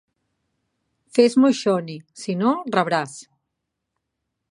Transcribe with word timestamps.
Fes 1.17 1.35
moixoni; 1.43 1.97
si 2.21 2.35
no, 2.39 2.55
rebràs! 2.77 3.13